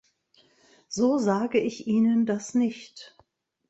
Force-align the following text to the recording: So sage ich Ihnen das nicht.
So 0.87 1.19
sage 1.19 1.59
ich 1.59 1.85
Ihnen 1.85 2.25
das 2.25 2.55
nicht. 2.55 3.15